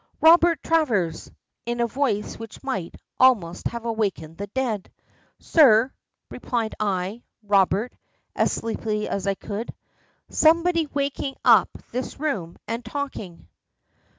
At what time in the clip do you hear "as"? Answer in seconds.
8.35-8.51, 9.07-9.27